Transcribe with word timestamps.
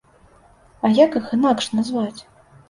А 0.87 0.91
як 0.99 1.17
іх 1.19 1.29
інакш 1.37 1.69
назваць? 1.81 2.19